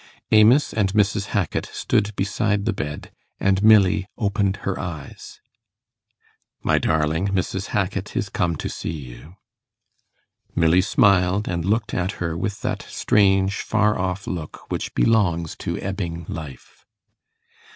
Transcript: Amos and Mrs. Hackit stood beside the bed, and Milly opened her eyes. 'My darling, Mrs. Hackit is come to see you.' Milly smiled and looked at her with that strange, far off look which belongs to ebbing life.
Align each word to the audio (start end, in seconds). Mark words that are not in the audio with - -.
Amos 0.31 0.73
and 0.73 0.93
Mrs. 0.93 1.27
Hackit 1.27 1.67
stood 1.67 2.15
beside 2.15 2.65
the 2.65 2.73
bed, 2.73 3.11
and 3.39 3.61
Milly 3.61 4.07
opened 4.17 4.57
her 4.65 4.79
eyes. 4.79 5.39
'My 6.63 6.79
darling, 6.79 7.27
Mrs. 7.27 7.67
Hackit 7.67 8.17
is 8.17 8.27
come 8.27 8.55
to 8.55 8.67
see 8.67 8.89
you.' 8.89 9.35
Milly 10.55 10.81
smiled 10.81 11.47
and 11.47 11.63
looked 11.65 11.93
at 11.93 12.13
her 12.13 12.35
with 12.35 12.61
that 12.61 12.81
strange, 12.81 13.57
far 13.57 13.95
off 13.95 14.25
look 14.25 14.71
which 14.71 14.95
belongs 14.95 15.55
to 15.57 15.77
ebbing 15.79 16.25
life. 16.27 16.83